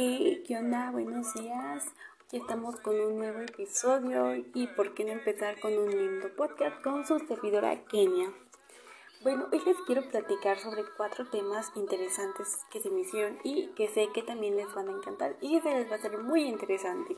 Eh, 0.00 0.44
¿Qué 0.46 0.56
onda? 0.56 0.92
Buenos 0.92 1.34
días. 1.34 1.84
Ya 2.30 2.38
estamos 2.38 2.76
con 2.76 2.94
un 3.00 3.18
nuevo 3.18 3.40
episodio 3.40 4.36
y 4.54 4.68
por 4.68 4.94
qué 4.94 5.02
no 5.02 5.10
empezar 5.10 5.58
con 5.58 5.76
un 5.76 5.90
lindo 5.90 6.28
podcast 6.36 6.80
con 6.84 7.04
su 7.04 7.18
servidora 7.18 7.84
Kenia. 7.86 8.32
Bueno, 9.24 9.48
hoy 9.50 9.60
les 9.66 9.76
quiero 9.88 10.08
platicar 10.08 10.60
sobre 10.60 10.84
cuatro 10.96 11.28
temas 11.28 11.72
interesantes 11.74 12.64
que 12.70 12.78
se 12.78 12.90
me 12.90 13.00
hicieron 13.00 13.40
y 13.42 13.70
que 13.74 13.88
sé 13.88 14.10
que 14.14 14.22
también 14.22 14.54
les 14.54 14.72
van 14.72 14.88
a 14.88 14.92
encantar 14.92 15.36
y 15.40 15.60
que 15.60 15.74
les 15.74 15.90
va 15.90 15.96
a 15.96 16.00
ser 16.00 16.16
muy 16.18 16.42
interesante. 16.42 17.16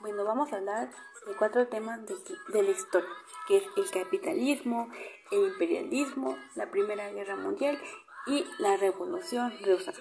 Bueno, 0.00 0.26
vamos 0.26 0.52
a 0.52 0.56
hablar 0.56 0.90
de 1.26 1.34
cuatro 1.36 1.68
temas 1.68 2.04
de, 2.04 2.16
de 2.48 2.62
la 2.62 2.70
historia, 2.70 3.08
que 3.48 3.56
es 3.56 3.64
el 3.78 3.90
capitalismo, 3.90 4.90
el 5.30 5.44
imperialismo, 5.44 6.36
la 6.54 6.70
Primera 6.70 7.10
Guerra 7.12 7.36
Mundial 7.36 7.80
y 8.26 8.44
la 8.58 8.76
Revolución 8.76 9.54
Rusa. 9.64 9.94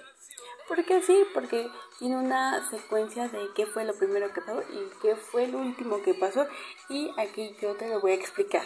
¿Por 0.67 0.85
qué 0.85 1.01
sí? 1.01 1.25
Porque 1.33 1.69
tiene 1.99 2.17
una 2.17 2.69
secuencia 2.69 3.27
de 3.27 3.49
qué 3.53 3.65
fue 3.65 3.83
lo 3.83 3.93
primero 3.93 4.31
que 4.33 4.41
pasó 4.41 4.63
y 4.71 4.89
qué 5.01 5.15
fue 5.15 5.47
lo 5.47 5.59
último 5.59 6.01
que 6.01 6.13
pasó 6.13 6.47
y 6.89 7.11
aquí 7.17 7.55
yo 7.61 7.75
te 7.75 7.89
lo 7.89 7.99
voy 7.99 8.11
a 8.11 8.15
explicar. 8.15 8.63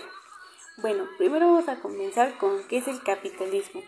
Bueno, 0.77 1.08
primero 1.17 1.48
vamos 1.48 1.67
a 1.67 1.80
comenzar 1.80 2.38
con 2.38 2.63
qué 2.67 2.77
es 2.77 2.88
el 2.88 3.02
capitalismo. 3.02 3.81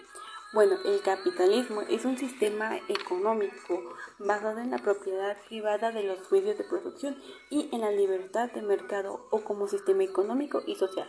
Bueno, 0.52 0.78
el 0.84 1.02
capitalismo 1.02 1.82
es 1.82 2.06
un 2.06 2.18
sistema 2.18 2.78
económico 2.88 3.84
basado 4.18 4.58
en 4.58 4.72
la 4.72 4.80
propiedad 4.80 5.38
privada 5.48 5.92
de 5.92 6.02
los 6.02 6.32
medios 6.32 6.58
de 6.58 6.64
producción 6.64 7.22
y 7.52 7.70
en 7.72 7.82
la 7.82 7.92
libertad 7.92 8.50
de 8.52 8.64
mercado 8.64 9.28
o 9.30 9.42
como 9.42 9.68
sistema 9.68 10.04
económico 10.04 10.64
y 10.66 10.74
social. 10.76 11.08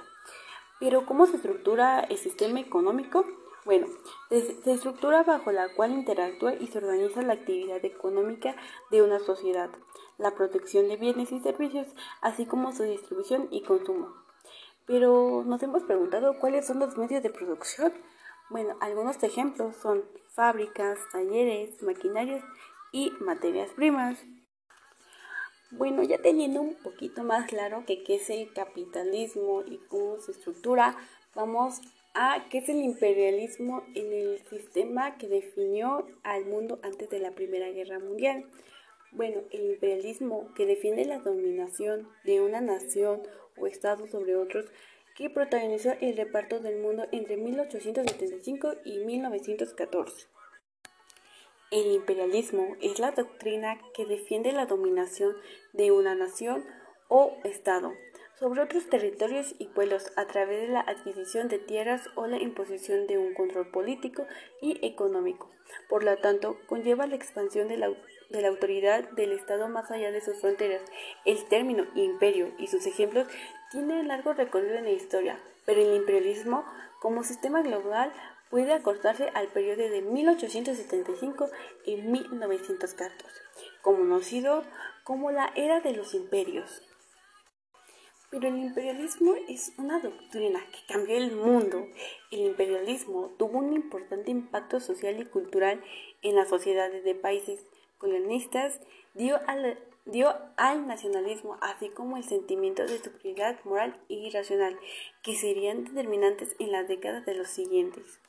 Pero 0.79 1.07
¿cómo 1.07 1.25
se 1.25 1.37
estructura 1.37 2.01
el 2.01 2.19
sistema 2.19 2.61
económico? 2.61 3.25
Bueno, 3.65 3.89
se 4.31 4.73
estructura 4.73 5.23
bajo 5.23 5.53
la 5.53 5.69
cual 5.75 5.93
interactúa 5.93 6.55
y 6.55 6.69
se 6.69 6.79
organiza 6.79 7.21
la 7.21 7.35
actividad 7.35 7.85
económica 7.85 8.57
de 8.91 9.03
una 9.03 9.19
sociedad, 9.19 9.71
la 10.17 10.35
protección 10.35 10.89
de 10.89 10.97
bienes 10.97 11.31
y 11.31 11.41
servicios, 11.41 11.87
así 12.23 12.47
como 12.47 12.73
su 12.73 12.85
distribución 12.85 13.49
y 13.51 13.63
consumo. 13.63 14.15
Pero 14.87 15.45
nos 15.47 15.63
hemos 15.63 15.83
preguntado 15.83 16.39
cuáles 16.39 16.67
son 16.67 16.79
los 16.79 16.97
medios 16.97 17.23
de 17.23 17.31
producción. 17.31 17.93
Bueno, 18.49 18.77
algunos 18.81 19.23
ejemplos 19.23 19.77
son 19.77 20.05
fábricas, 20.29 20.99
talleres, 21.13 21.83
maquinarias 21.83 22.43
y 22.93 23.13
materias 23.21 23.71
primas. 23.77 24.19
Bueno, 25.71 26.03
ya 26.03 26.19
teniendo 26.19 26.63
un 26.63 26.75
poquito 26.77 27.23
más 27.23 27.47
claro 27.47 27.85
que 27.87 28.03
qué 28.03 28.17
es 28.17 28.31
el 28.31 28.53
capitalismo 28.53 29.63
y 29.67 29.79
cómo 29.89 30.19
se 30.19 30.33
estructura, 30.33 30.97
vamos 31.35 31.81
a 32.15 32.47
qué 32.49 32.59
es 32.59 32.69
el 32.69 32.79
imperialismo 32.83 33.85
en 33.95 34.13
el 34.13 34.39
sistema 34.49 35.17
que 35.17 35.29
definió 35.29 36.07
al 36.23 36.45
mundo 36.47 36.81
antes 36.83 37.09
de 37.09 37.21
la 37.21 37.33
Primera 37.33 37.71
Guerra 37.71 37.99
Mundial. 37.99 38.47
Bueno, 39.13 39.43
el 39.51 39.73
imperialismo 39.73 40.53
que 40.55 40.67
defiende 40.67 41.05
la 41.05 41.19
dominación 41.19 42.09
de 42.25 42.41
una 42.41 42.61
nación 42.61 43.23
o 43.57 43.67
estado 43.67 44.07
sobre 44.07 44.37
otros 44.37 44.67
que 45.17 45.31
protagonizó 45.31 45.93
el 46.01 46.17
reparto 46.17 46.61
del 46.61 46.81
mundo 46.81 47.07
entre 47.13 47.37
1875 47.37 48.75
y 48.85 48.99
1914. 48.99 50.27
El 51.71 51.93
imperialismo 51.93 52.77
es 52.81 52.99
la 52.99 53.13
doctrina 53.13 53.81
que 53.95 54.07
defiende 54.07 54.53
la 54.53 54.67
dominación 54.67 55.37
de 55.73 55.93
una 55.93 56.15
nación 56.15 56.65
o 57.09 57.37
estado 57.45 57.93
sobre 58.41 58.63
otros 58.63 58.89
territorios 58.89 59.55
y 59.59 59.67
pueblos 59.67 60.13
a 60.17 60.25
través 60.25 60.63
de 60.63 60.73
la 60.73 60.81
adquisición 60.81 61.49
de 61.49 61.59
tierras 61.59 62.09
o 62.15 62.27
la 62.27 62.39
imposición 62.39 63.07
de 63.07 63.19
un 63.19 63.35
control 63.35 63.71
político 63.71 64.27
y 64.63 64.85
económico. 64.85 65.51
Por 65.91 66.03
lo 66.03 66.17
tanto, 66.17 66.57
conlleva 66.67 67.07
la 67.07 67.17
expansión 67.17 67.69
de 67.69 67.77
la, 67.77 67.89
de 68.31 68.41
la 68.41 68.49
autoridad 68.49 69.09
del 69.11 69.33
Estado 69.33 69.69
más 69.69 69.91
allá 69.91 70.11
de 70.11 70.23
sus 70.23 70.41
fronteras. 70.41 70.83
El 71.27 71.45
término 71.49 71.87
imperio 71.95 72.53
y 72.59 72.69
sus 72.69 72.87
ejemplos 72.87 73.29
tienen 73.71 74.09
largo 74.09 74.33
recorrido 74.33 74.77
en 74.77 74.85
la 74.85 74.91
historia, 74.91 75.39
pero 75.67 75.83
el 75.83 75.95
imperialismo 75.95 76.65
como 76.99 77.23
sistema 77.23 77.61
global 77.63 78.11
puede 78.49 78.73
acortarse 78.73 79.31
al 79.35 79.49
periodo 79.49 79.89
de 79.89 80.01
1875 80.01 81.51
y 81.85 81.97
1914, 81.97 83.27
conocido 83.83 84.65
como 85.05 85.31
la 85.31 85.53
era 85.55 85.81
de 85.81 85.93
los 85.93 86.15
imperios. 86.15 86.90
Pero 88.31 88.47
el 88.47 88.59
imperialismo 88.59 89.35
es 89.49 89.73
una 89.77 89.99
doctrina 89.99 90.61
que 90.71 90.93
cambió 90.93 91.17
el 91.17 91.33
mundo. 91.33 91.89
El 92.31 92.41
imperialismo 92.41 93.33
tuvo 93.37 93.59
un 93.59 93.73
importante 93.73 94.31
impacto 94.31 94.79
social 94.79 95.21
y 95.21 95.25
cultural 95.25 95.83
en 96.23 96.37
las 96.37 96.49
sociedades 96.49 97.03
de 97.03 97.17
países 97.17 97.67
colonialistas, 97.99 98.81
dio 99.15 99.41
al, 99.49 99.79
dio 100.07 100.33
al 100.57 100.87
nacionalismo, 100.87 101.59
así 101.61 101.89
como 101.89 102.17
el 102.17 102.25
sentimiento 102.25 102.87
de 102.87 102.99
superioridad 102.99 103.59
moral 103.65 104.01
y 104.07 104.31
racional, 104.31 104.79
que 105.23 105.35
serían 105.35 105.85
determinantes 105.85 106.55
en 106.61 106.71
las 106.71 106.87
décadas 106.87 107.27
de 107.27 107.35
los 107.35 107.49
siguientes. 107.49 108.21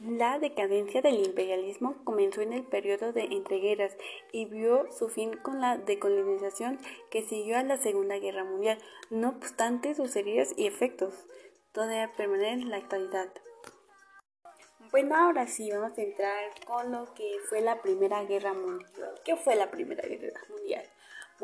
La 0.00 0.38
decadencia 0.38 1.02
del 1.02 1.24
imperialismo 1.24 1.96
comenzó 2.04 2.40
en 2.42 2.52
el 2.52 2.64
periodo 2.64 3.12
de 3.12 3.24
entreguerras 3.24 3.96
y 4.32 4.44
vio 4.46 4.90
su 4.90 5.08
fin 5.08 5.36
con 5.36 5.60
la 5.60 5.78
decolonización 5.78 6.78
que 7.10 7.22
siguió 7.22 7.56
a 7.58 7.62
la 7.62 7.76
Segunda 7.76 8.18
Guerra 8.18 8.44
Mundial. 8.44 8.78
No 9.10 9.28
obstante 9.28 9.94
sus 9.94 10.14
heridas 10.16 10.52
y 10.56 10.66
efectos, 10.66 11.26
todavía 11.72 12.12
permanecen 12.16 12.62
en 12.62 12.70
la 12.70 12.78
actualidad. 12.78 13.28
Bueno, 14.90 15.16
ahora 15.16 15.46
sí 15.46 15.70
vamos 15.70 15.96
a 15.96 16.02
entrar 16.02 16.50
con 16.66 16.92
lo 16.92 17.12
que 17.14 17.36
fue 17.48 17.60
la 17.60 17.80
Primera 17.80 18.24
Guerra 18.24 18.52
Mundial. 18.52 19.14
¿Qué 19.24 19.36
fue 19.36 19.54
la 19.54 19.70
Primera 19.70 20.06
Guerra 20.06 20.40
Mundial? 20.50 20.84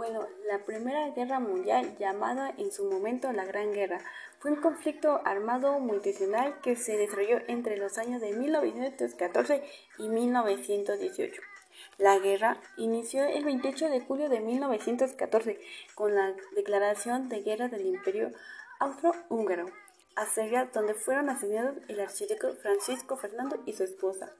Bueno, 0.00 0.26
la 0.48 0.64
Primera 0.64 1.10
Guerra 1.10 1.40
Mundial, 1.40 1.94
llamada 1.98 2.54
en 2.56 2.72
su 2.72 2.90
momento 2.90 3.30
la 3.32 3.44
Gran 3.44 3.74
Guerra, 3.74 3.98
fue 4.38 4.50
un 4.50 4.62
conflicto 4.62 5.20
armado 5.26 5.78
multinacional 5.78 6.58
que 6.62 6.74
se 6.74 6.96
desarrolló 6.96 7.40
entre 7.48 7.76
los 7.76 7.98
años 7.98 8.22
de 8.22 8.32
1914 8.32 9.62
y 9.98 10.08
1918. 10.08 11.42
La 11.98 12.18
guerra 12.18 12.58
inició 12.78 13.24
el 13.24 13.44
28 13.44 13.90
de 13.90 14.00
julio 14.00 14.30
de 14.30 14.40
1914 14.40 15.60
con 15.94 16.14
la 16.14 16.34
declaración 16.56 17.28
de 17.28 17.42
guerra 17.42 17.68
del 17.68 17.84
Imperio 17.84 18.32
Austro-Húngaro 18.78 19.66
a 20.16 20.24
Serbia, 20.24 20.70
donde 20.72 20.94
fueron 20.94 21.28
asesinados 21.28 21.76
el 21.88 22.00
archiduque 22.00 22.52
Francisco 22.52 23.18
Fernando 23.18 23.62
y 23.66 23.74
su 23.74 23.84
esposa. 23.84 24.32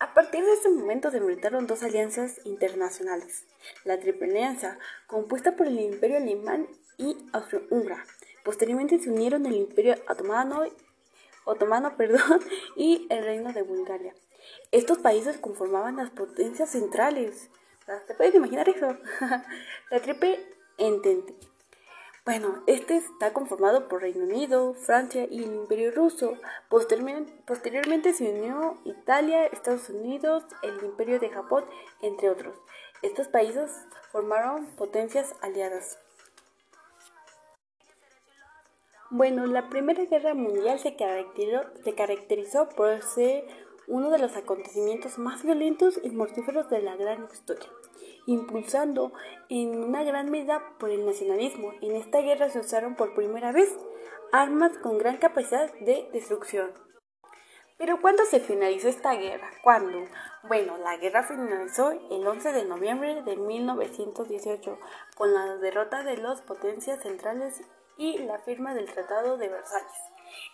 A 0.00 0.14
partir 0.14 0.42
de 0.42 0.54
ese 0.54 0.70
momento 0.70 1.10
se 1.10 1.18
enfrentaron 1.18 1.66
dos 1.66 1.82
alianzas 1.82 2.40
internacionales, 2.46 3.44
la 3.84 4.00
Triple 4.00 4.30
Alianza, 4.30 4.78
compuesta 5.06 5.56
por 5.56 5.66
el 5.66 5.78
Imperio 5.78 6.16
Alemán 6.16 6.66
y 6.96 7.18
Austro-Húngara. 7.34 8.06
Posteriormente 8.42 8.98
se 8.98 9.10
unieron 9.10 9.44
el 9.44 9.56
Imperio 9.56 9.96
Otomano, 10.08 10.64
perdón, 11.98 12.40
y 12.76 13.06
el 13.10 13.24
Reino 13.24 13.52
de 13.52 13.60
Bulgaria. 13.60 14.14
Estos 14.72 14.96
países 14.96 15.36
conformaban 15.36 15.96
las 15.96 16.08
potencias 16.08 16.70
centrales. 16.70 17.50
¿Se 18.06 18.14
pueden 18.14 18.36
imaginar 18.36 18.70
eso? 18.70 18.96
la 19.90 20.00
Triple 20.00 20.40
Entente 20.78 21.49
bueno, 22.24 22.62
este 22.66 22.96
está 22.96 23.32
conformado 23.32 23.88
por 23.88 24.02
Reino 24.02 24.24
Unido, 24.24 24.74
Francia 24.74 25.26
y 25.30 25.42
el 25.42 25.54
Imperio 25.54 25.90
Ruso. 25.90 26.34
Posteriormente, 26.68 28.12
se 28.12 28.30
unió 28.30 28.78
Italia, 28.84 29.46
Estados 29.46 29.88
Unidos, 29.88 30.44
el 30.62 30.84
Imperio 30.84 31.18
de 31.18 31.30
Japón, 31.30 31.64
entre 32.02 32.28
otros. 32.28 32.54
Estos 33.02 33.28
países 33.28 33.70
formaron 34.12 34.66
potencias 34.76 35.34
aliadas. 35.40 35.98
Bueno, 39.08 39.46
la 39.46 39.68
Primera 39.70 40.04
Guerra 40.04 40.34
Mundial 40.34 40.78
se 40.78 40.94
caracterizó, 40.94 41.64
se 41.82 41.94
caracterizó 41.94 42.68
por 42.68 43.02
ser 43.02 43.44
uno 43.86 44.10
de 44.10 44.18
los 44.18 44.36
acontecimientos 44.36 45.18
más 45.18 45.42
violentos 45.42 46.00
y 46.02 46.10
mortíferos 46.10 46.68
de 46.70 46.82
la 46.82 46.96
gran 46.96 47.26
historia 47.32 47.68
impulsando 48.26 49.12
en 49.48 49.82
una 49.82 50.02
gran 50.04 50.30
medida 50.30 50.62
por 50.78 50.90
el 50.90 51.04
nacionalismo. 51.06 51.72
En 51.80 51.96
esta 51.96 52.20
guerra 52.20 52.48
se 52.50 52.60
usaron 52.60 52.94
por 52.94 53.14
primera 53.14 53.52
vez 53.52 53.76
armas 54.32 54.76
con 54.78 54.98
gran 54.98 55.16
capacidad 55.16 55.72
de 55.80 56.08
destrucción. 56.12 56.70
Pero 57.76 58.00
¿cuándo 58.00 58.24
se 58.26 58.40
finalizó 58.40 58.88
esta 58.88 59.14
guerra? 59.14 59.50
¿Cuándo? 59.62 60.06
Bueno, 60.46 60.76
la 60.78 60.98
guerra 60.98 61.22
finalizó 61.22 61.90
el 61.92 62.26
11 62.26 62.52
de 62.52 62.64
noviembre 62.66 63.22
de 63.22 63.36
1918 63.36 64.78
con 65.16 65.32
la 65.32 65.56
derrota 65.56 66.02
de 66.02 66.18
las 66.18 66.42
potencias 66.42 67.02
centrales 67.02 67.62
y 67.96 68.18
la 68.18 68.38
firma 68.38 68.74
del 68.74 68.92
Tratado 68.92 69.38
de 69.38 69.48
Versalles. 69.48 70.09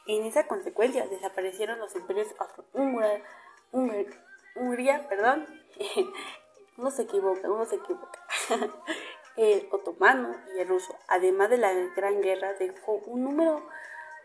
En 0.06 0.24
esa 0.24 0.46
consecuencia 0.46 1.06
desaparecieron 1.06 1.78
los 1.78 1.94
imperios 1.94 2.28
Hungría, 2.72 4.06
Hungría 4.54 5.08
perdón, 5.08 5.46
uno 6.76 6.90
se 6.90 7.02
equivoca, 7.02 7.50
uno 7.50 7.64
se 7.64 7.76
equivoca. 7.76 8.26
el 9.36 9.68
otomano 9.70 10.34
y 10.54 10.60
el 10.60 10.68
ruso, 10.68 10.96
además 11.08 11.50
de 11.50 11.58
la 11.58 11.72
Gran 11.94 12.20
Guerra, 12.22 12.54
dejó 12.54 12.94
un 13.06 13.24
número 13.24 13.68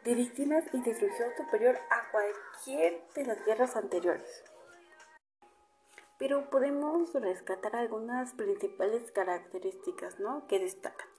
de 0.04 0.16
víctimas 0.16 0.64
y 0.74 0.82
destrucción 0.82 1.30
superior 1.38 1.78
a 1.90 2.12
cualquier 2.12 3.04
de 3.14 3.26
las 3.26 3.46
guerras 3.46 3.76
anteriores. 3.76 4.44
pero 6.18 6.52
podemos 6.52 7.12
rescatar 7.14 7.76
algunas 7.76 8.34
principales 8.34 9.12
características 9.12 10.20
¿no? 10.20 10.46
que 10.48 10.60
destacan. 10.60 11.11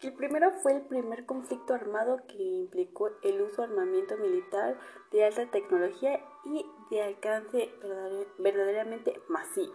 El 0.00 0.12
primero 0.12 0.52
fue 0.62 0.74
el 0.74 0.82
primer 0.82 1.26
conflicto 1.26 1.74
armado 1.74 2.22
que 2.28 2.40
implicó 2.40 3.10
el 3.22 3.42
uso 3.42 3.62
de 3.62 3.68
armamento 3.68 4.16
militar 4.16 4.78
de 5.10 5.24
alta 5.24 5.50
tecnología 5.50 6.24
y 6.44 6.64
de 6.90 7.02
alcance 7.02 7.72
verdaderamente 8.38 9.20
masivo. 9.28 9.74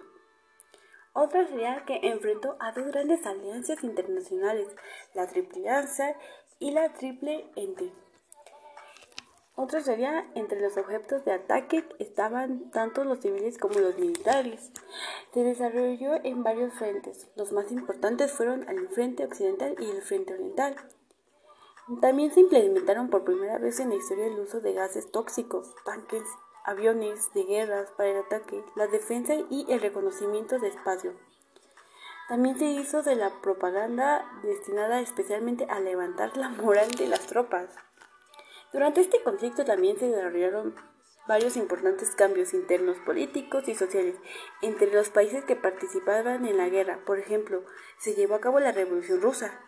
Otra 1.11 1.45
sería 1.45 1.83
que 1.85 1.99
enfrentó 2.03 2.55
a 2.59 2.71
dos 2.71 2.87
grandes 2.87 3.25
alianzas 3.25 3.83
internacionales, 3.83 4.73
la 5.13 5.27
Triple 5.27 5.69
Alianza 5.69 6.15
y 6.57 6.71
la 6.71 6.93
Triple 6.93 7.51
Entente. 7.57 8.02
Otra 9.55 9.81
sería 9.81 10.25
entre 10.33 10.59
los 10.59 10.77
objetos 10.77 11.25
de 11.25 11.31
ataque 11.31 11.87
estaban 11.99 12.71
tanto 12.71 13.03
los 13.03 13.19
civiles 13.19 13.59
como 13.59 13.79
los 13.79 13.97
militares. 13.99 14.71
Se 15.31 15.43
desarrolló 15.43 16.15
en 16.23 16.43
varios 16.43 16.73
frentes. 16.73 17.27
Los 17.35 17.51
más 17.51 17.71
importantes 17.71 18.31
fueron 18.31 18.67
el 18.67 18.89
frente 18.89 19.23
occidental 19.23 19.75
y 19.79 19.91
el 19.91 20.01
frente 20.01 20.33
oriental. 20.33 20.75
También 22.01 22.31
se 22.31 22.39
implementaron 22.39 23.09
por 23.09 23.25
primera 23.25 23.59
vez 23.59 23.79
en 23.79 23.89
la 23.89 23.95
historia 23.95 24.25
el 24.25 24.39
uso 24.39 24.59
de 24.59 24.73
gases 24.73 25.11
tóxicos, 25.11 25.75
tanques, 25.85 26.23
aviones 26.63 27.31
de 27.33 27.43
guerras 27.43 27.91
para 27.91 28.09
el 28.09 28.17
ataque, 28.17 28.63
la 28.75 28.87
defensa 28.87 29.35
y 29.35 29.65
el 29.69 29.81
reconocimiento 29.81 30.57
de 30.59 30.69
espacio. 30.69 31.13
También 32.27 32.57
se 32.57 32.65
hizo 32.65 33.03
de 33.03 33.15
la 33.15 33.41
propaganda 33.41 34.25
destinada 34.41 35.01
especialmente 35.01 35.67
a 35.69 35.79
levantar 35.79 36.37
la 36.37 36.49
moral 36.49 36.89
de 36.91 37.07
las 37.07 37.27
tropas. 37.27 37.69
Durante 38.73 39.01
este 39.01 39.21
conflicto 39.21 39.63
también 39.63 39.97
se 39.97 40.09
desarrollaron 40.09 40.75
varios 41.27 41.55
importantes 41.55 42.15
cambios 42.15 42.53
internos 42.53 42.97
políticos 43.05 43.67
y 43.67 43.75
sociales 43.75 44.15
entre 44.61 44.91
los 44.91 45.09
países 45.09 45.45
que 45.45 45.55
participaban 45.55 46.45
en 46.45 46.57
la 46.57 46.69
guerra. 46.69 46.99
Por 47.05 47.19
ejemplo, 47.19 47.63
se 47.99 48.15
llevó 48.15 48.35
a 48.35 48.41
cabo 48.41 48.59
la 48.59 48.71
Revolución 48.71 49.21
Rusa, 49.21 49.61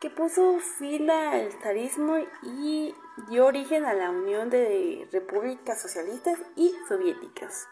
que 0.00 0.10
puso 0.10 0.58
fin 0.78 1.10
al 1.10 1.52
zarismo 1.60 2.16
y 2.42 2.94
dio 3.28 3.46
origen 3.46 3.84
a 3.84 3.92
la 3.92 4.10
unión 4.10 4.48
de 4.48 5.06
repúblicas 5.12 5.82
socialistas 5.82 6.38
y 6.56 6.74
soviéticas. 6.88 7.68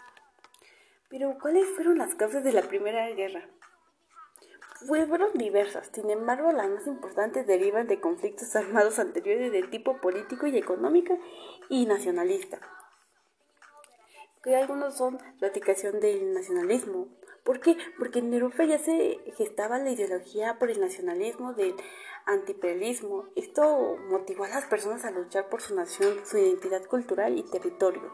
Pero, 1.09 1.39
¿cuáles 1.41 1.67
fueron 1.75 1.97
las 1.97 2.15
causas 2.15 2.45
de 2.45 2.53
la 2.53 2.63
Primera 2.63 3.09
Guerra? 3.11 3.49
Fueron 4.87 5.33
diversas, 5.35 5.91
sin 5.93 6.09
embargo, 6.09 6.53
las 6.53 6.69
más 6.69 6.87
importantes 6.87 7.47
derivan 7.47 7.89
de 7.89 8.01
conflictos 8.01 8.55
armados 8.57 8.99
anteriores 8.99 9.51
de 9.51 9.65
tipo 9.65 10.01
político 10.01 10.47
y 10.47 10.57
económico 10.57 11.19
y 11.69 11.87
nacionalista. 11.87 12.61
Que 14.43 14.55
algunos 14.55 14.97
son 14.97 15.19
ratificación 15.41 15.99
del 15.99 16.33
nacionalismo. 16.33 17.09
¿Por 17.43 17.61
qué? 17.61 17.77
Porque 17.99 18.21
en 18.21 18.33
Europa 18.33 18.65
ya 18.65 18.79
se 18.79 19.19
gestaba 19.37 19.79
la 19.79 19.91
ideología 19.91 20.59
por 20.59 20.71
el 20.71 20.81
nacionalismo 20.81 21.55
del 21.55 21.75
antiimperialismo. 22.27 23.25
Esto 23.35 23.97
motivó 24.11 24.45
a 24.45 24.49
las 24.49 24.67
personas 24.67 25.05
a 25.05 25.11
luchar 25.11 25.49
por 25.49 25.61
su 25.61 25.75
nación, 25.75 26.19
su 26.25 26.39
identidad 26.39 26.85
cultural 26.85 27.37
y 27.37 27.43
territorio. 27.43 28.13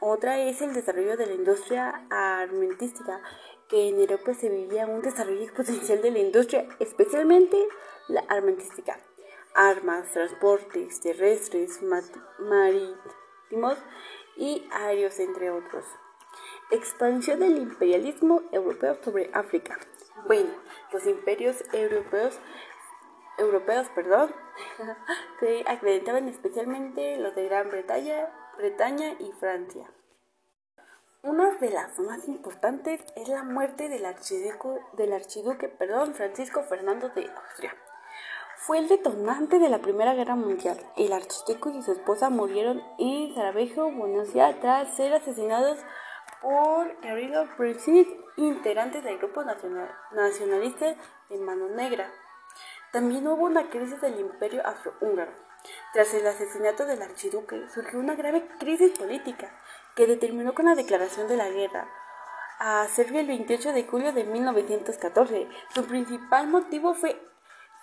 Otra 0.00 0.38
es 0.40 0.60
el 0.60 0.74
desarrollo 0.74 1.16
de 1.16 1.26
la 1.26 1.34
industria 1.34 2.06
armentística, 2.10 3.22
que 3.68 3.88
en 3.88 4.00
Europa 4.00 4.34
se 4.34 4.48
vivía 4.48 4.86
un 4.86 5.02
desarrollo 5.02 5.42
exponencial 5.42 6.02
de 6.02 6.10
la 6.10 6.18
industria, 6.18 6.68
especialmente 6.78 7.66
la 8.08 8.20
armentística. 8.28 9.00
Armas, 9.54 10.12
transportes 10.12 11.00
terrestres, 11.00 11.80
marítimos 12.38 13.78
y 14.36 14.68
aéreos, 14.70 15.18
entre 15.18 15.50
otros. 15.50 15.84
Expansión 16.70 17.40
del 17.40 17.56
imperialismo 17.58 18.42
europeo 18.52 18.98
sobre 19.02 19.30
África. 19.32 19.78
Bueno, 20.26 20.50
los 20.92 21.06
imperios 21.06 21.64
europeos 21.72 22.38
europeos, 23.38 23.88
perdón, 23.94 24.34
se 25.40 25.64
acreditaban 25.66 26.28
especialmente 26.28 27.18
los 27.18 27.34
de 27.34 27.44
Gran 27.46 27.70
Bretaña, 27.70 28.30
Bretaña 28.56 29.12
y 29.18 29.32
Francia. 29.32 29.90
Una 31.26 31.50
de 31.56 31.70
las 31.70 31.98
más 31.98 32.28
importantes 32.28 33.00
es 33.16 33.28
la 33.28 33.42
muerte 33.42 33.88
del 33.88 34.04
archiduque, 34.04 34.80
del 34.92 35.12
archiduque 35.12 35.68
perdón, 35.68 36.14
Francisco 36.14 36.62
Fernando 36.62 37.08
de 37.08 37.28
Austria. 37.28 37.74
Fue 38.58 38.78
el 38.78 38.86
detonante 38.86 39.58
de 39.58 39.68
la 39.68 39.80
Primera 39.80 40.14
Guerra 40.14 40.36
Mundial. 40.36 40.78
El 40.96 41.12
archiduque 41.12 41.70
y 41.70 41.82
su 41.82 41.90
esposa 41.90 42.30
murieron 42.30 42.80
en 43.00 43.34
Sarajevo, 43.34 43.90
Buenos 43.90 44.36
Aires, 44.36 44.60
tras 44.60 44.94
ser 44.94 45.14
asesinados 45.14 45.80
por 46.40 46.94
Princip, 47.56 48.08
integrantes 48.36 49.02
del 49.02 49.18
grupo 49.18 49.42
nacionalista 49.42 50.94
de 51.28 51.38
Mano 51.38 51.70
Negra. 51.70 52.08
También 52.92 53.26
hubo 53.26 53.46
una 53.46 53.68
crisis 53.68 54.00
del 54.00 54.20
imperio 54.20 54.64
afro-húngaro. 54.64 55.32
Tras 55.92 56.14
el 56.14 56.24
asesinato 56.24 56.86
del 56.86 57.02
archiduque 57.02 57.68
surgió 57.68 57.98
una 57.98 58.14
grave 58.14 58.46
crisis 58.60 58.96
política 58.96 59.50
que 59.96 60.06
determinó 60.06 60.54
con 60.54 60.66
la 60.66 60.74
declaración 60.74 61.26
de 61.26 61.36
la 61.36 61.48
guerra 61.48 61.90
a 62.58 62.86
Serbia 62.88 63.20
el 63.20 63.26
28 63.26 63.72
de 63.72 63.84
julio 63.84 64.12
de 64.12 64.24
1914. 64.24 65.48
Su 65.74 65.84
principal 65.86 66.48
motivo 66.48 66.94
fue 66.94 67.20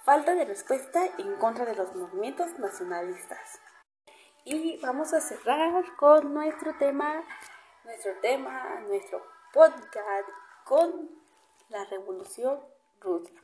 falta 0.03 0.35
de 0.35 0.45
respuesta 0.45 1.01
en 1.17 1.35
contra 1.35 1.65
de 1.65 1.75
los 1.75 1.93
movimientos 1.95 2.57
nacionalistas. 2.59 3.59
Y 4.45 4.79
vamos 4.81 5.13
a 5.13 5.21
cerrar 5.21 5.83
con 5.95 6.33
nuestro 6.33 6.75
tema, 6.77 7.23
nuestro 7.83 8.11
tema, 8.21 8.79
nuestro 8.87 9.25
podcast 9.51 10.29
con 10.65 11.09
la 11.69 11.85
revolución 11.85 12.59
rusa. 12.99 13.42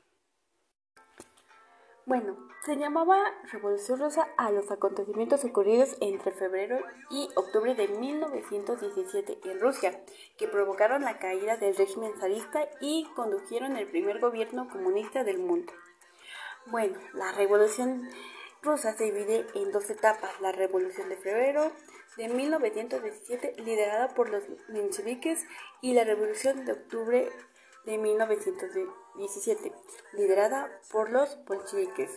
Bueno, 2.10 2.38
se 2.66 2.76
llamaba 2.76 3.24
Revolución 3.52 4.00
Rusa 4.00 4.28
a 4.36 4.50
los 4.50 4.72
acontecimientos 4.72 5.46
ocurridos 5.46 5.96
entre 6.02 6.32
febrero 6.32 6.80
y 7.12 7.30
octubre 7.36 7.76
de 7.76 7.88
1917 7.88 9.38
en 9.44 9.60
Rusia, 9.60 10.04
que 10.36 10.48
provocaron 10.48 11.04
la 11.04 11.20
caída 11.20 11.58
del 11.58 11.76
régimen 11.76 12.12
zarista 12.20 12.68
y 12.82 13.06
condujeron 13.16 13.78
el 13.78 13.86
primer 13.86 14.18
gobierno 14.20 14.68
comunista 14.70 15.24
del 15.24 15.38
mundo. 15.38 15.72
Bueno, 16.66 16.98
la 17.14 17.32
Revolución 17.34 18.10
Rusa 18.64 18.94
se 18.94 19.04
divide 19.04 19.46
en 19.54 19.72
dos 19.72 19.88
etapas, 19.92 20.32
la 20.42 20.52
Revolución 20.52 21.10
de 21.10 21.18
febrero 21.18 21.72
de 22.18 22.28
1917 22.28 23.54
liderada 23.62 24.08
por 24.16 24.30
los 24.30 24.46
mencheviques 24.68 25.46
y 25.82 25.94
la 25.94 26.06
Revolución 26.06 26.66
de 26.66 26.72
octubre 26.72 27.30
de 27.86 27.98
1917, 28.00 28.92
liderada 30.14 30.70
por 30.92 31.10
los 31.10 31.44
bolcheviques. 31.46 32.12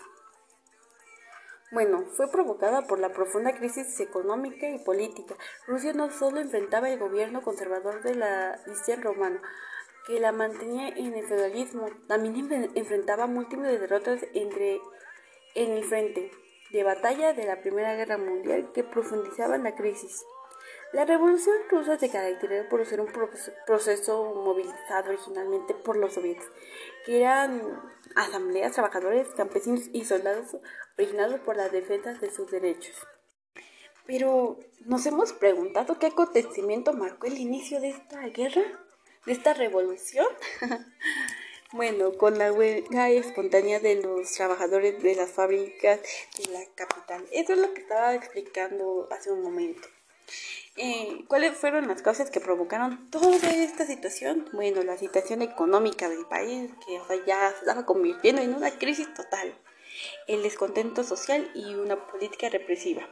Bueno, 1.73 2.05
fue 2.17 2.31
provocada 2.31 2.83
por 2.83 2.99
la 2.99 3.15
profunda 3.15 3.55
crisis 3.55 3.99
económica 4.01 4.69
y 4.69 4.79
política. 4.79 5.35
Rusia 5.67 5.95
no 5.95 6.11
solo 6.11 6.41
enfrentaba 6.41 6.91
el 6.91 6.99
gobierno 6.99 7.41
conservador 7.41 8.03
de 8.03 8.15
la 8.15 8.61
dinastía 8.67 8.97
romana, 8.97 9.41
que 10.07 10.21
la 10.21 10.33
mantenía 10.33 10.89
en 10.89 11.15
el 11.15 11.25
feudalismo, 11.27 11.89
también 12.09 12.71
enfrentaba 12.75 13.27
múltiples 13.27 13.81
derrotas 13.81 14.21
entre, 14.35 14.81
en 15.55 15.71
el 15.73 15.85
frente 15.85 16.31
de 16.73 16.85
batalla 16.85 17.33
de 17.33 17.47
la 17.47 17.61
Primera 17.61 17.95
Guerra 17.95 18.19
Mundial 18.19 18.71
que 18.75 18.85
profundizaban 18.85 19.63
la 19.63 19.75
crisis. 19.75 20.25
La 20.93 21.07
Revolución 21.07 21.57
Rusa 21.71 21.99
se 21.99 22.11
caracterizó 22.11 22.69
por 22.69 22.85
ser 22.85 23.01
un 23.01 23.11
proceso 23.67 24.35
movilizado 24.35 25.09
originalmente 25.09 25.73
por 25.73 25.97
los 25.97 26.13
soviets, 26.13 26.45
que 27.07 27.23
eran 27.23 27.63
asambleas, 28.15 28.73
trabajadores, 28.73 29.29
campesinos 29.35 29.89
y 29.95 30.05
soldados 30.05 30.59
originados 30.99 31.41
por 31.41 31.57
la 31.57 31.71
defensa 31.71 32.13
de 32.13 32.31
sus 32.31 32.51
derechos. 32.51 32.95
Pero, 34.07 34.59
¿nos 34.85 35.07
hemos 35.07 35.33
preguntado 35.33 35.99
qué 35.99 36.09
acontecimiento 36.09 36.93
marcó 36.93 37.27
el 37.27 37.39
inicio 37.39 37.81
de 37.81 37.89
esta 37.89 38.21
guerra? 38.29 38.63
¿De 39.25 39.33
esta 39.33 39.55
revolución? 39.55 40.27
bueno, 41.73 42.13
con 42.19 42.37
la 42.37 42.53
huelga 42.53 43.09
espontánea 43.09 43.81
de 43.81 44.03
los 44.03 44.31
trabajadores 44.33 45.03
de 45.03 45.15
las 45.15 45.31
fábricas 45.31 46.01
de 46.37 46.53
la 46.53 46.67
capital. 46.75 47.27
Eso 47.33 47.55
es 47.55 47.61
lo 47.61 47.73
que 47.73 47.81
estaba 47.81 48.15
explicando 48.15 49.09
hace 49.11 49.31
un 49.31 49.43
momento. 49.43 49.89
Eh, 50.77 51.27
¿Cuáles 51.29 51.55
fueron 51.59 51.87
las 51.87 52.01
causas 52.01 52.31
que 52.31 52.41
provocaron 52.41 53.11
toda 53.11 53.51
esta 53.51 53.85
situación? 53.85 54.49
Bueno, 54.55 54.83
la 54.83 54.97
situación 54.97 55.43
económica 55.43 56.09
del 56.09 56.25
país, 56.27 56.71
que 56.87 56.99
ya 57.27 57.51
se 57.51 57.59
estaba 57.59 57.85
convirtiendo 57.85 58.41
en 58.41 58.55
una 58.55 58.71
crisis 58.71 59.13
total, 59.13 59.55
el 60.27 60.43
descontento 60.43 61.05
social 61.05 61.51
y 61.55 61.75
una 61.75 62.07
política 62.07 62.49
represiva. 62.49 63.07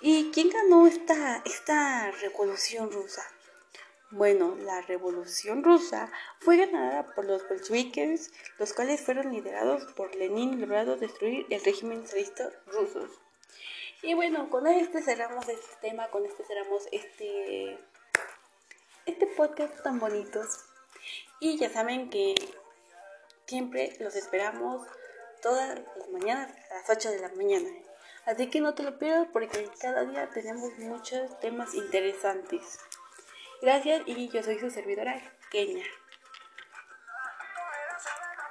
¿Y 0.00 0.30
quién 0.32 0.50
ganó 0.50 0.88
esta, 0.88 1.42
esta 1.44 2.10
revolución 2.10 2.90
rusa? 2.90 3.22
Bueno, 4.10 4.56
la 4.56 4.82
revolución 4.82 5.62
rusa 5.62 6.10
fue 6.40 6.56
ganada 6.56 7.06
por 7.14 7.24
los 7.24 7.48
bolcheviques, 7.48 8.32
los 8.58 8.72
cuales 8.72 9.00
fueron 9.00 9.32
liderados 9.32 9.84
por 9.94 10.14
Lenin 10.16 10.54
y 10.54 10.56
lograron 10.56 10.98
destruir 10.98 11.46
el 11.50 11.64
régimen 11.64 12.06
zarista 12.06 12.50
ruso. 12.66 13.25
Y 14.06 14.14
bueno, 14.14 14.48
con 14.50 14.68
este 14.68 15.02
cerramos 15.02 15.48
este 15.48 15.74
tema, 15.80 16.06
con 16.10 16.24
este 16.24 16.44
cerramos 16.44 16.84
este, 16.92 17.76
este 19.04 19.26
podcasts 19.26 19.82
tan 19.82 19.98
bonitos. 19.98 20.64
Y 21.40 21.58
ya 21.58 21.68
saben 21.70 22.08
que 22.08 22.36
siempre 23.46 23.96
los 23.98 24.14
esperamos 24.14 24.86
todas 25.42 25.80
las 25.98 26.08
mañanas 26.10 26.52
a 26.70 26.74
las 26.74 26.88
8 26.88 27.10
de 27.10 27.18
la 27.18 27.30
mañana. 27.30 27.68
Así 28.26 28.48
que 28.48 28.60
no 28.60 28.74
te 28.74 28.84
lo 28.84 28.96
pierdas 28.96 29.26
porque 29.32 29.68
cada 29.80 30.04
día 30.04 30.30
tenemos 30.30 30.78
muchos 30.78 31.40
temas 31.40 31.74
interesantes. 31.74 32.78
Gracias 33.60 34.02
y 34.06 34.28
yo 34.28 34.40
soy 34.44 34.60
su 34.60 34.70
servidora, 34.70 35.20
Kenia. 35.50 35.84